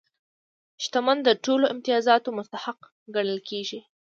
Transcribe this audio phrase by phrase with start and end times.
[0.83, 2.79] شتمن د ټولو امتیازاتو مستحق
[3.15, 3.79] ګڼل کېږي.